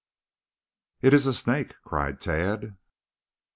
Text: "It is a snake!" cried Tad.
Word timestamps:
"It 1.01 1.13
is 1.13 1.27
a 1.27 1.33
snake!" 1.35 1.75
cried 1.83 2.19
Tad. 2.19 2.75